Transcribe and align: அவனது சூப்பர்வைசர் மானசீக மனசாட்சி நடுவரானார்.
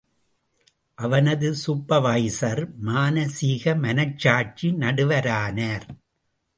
அவனது 0.95 1.49
சூப்பர்வைசர் 1.65 2.63
மானசீக 2.85 3.75
மனசாட்சி 3.79 4.69
நடுவரானார். 4.71 5.87